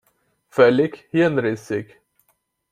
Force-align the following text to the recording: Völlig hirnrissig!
Völlig 0.49 1.07
hirnrissig! 1.11 1.99